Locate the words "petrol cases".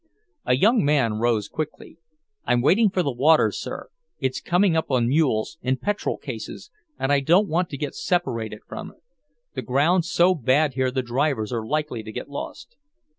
5.77-6.71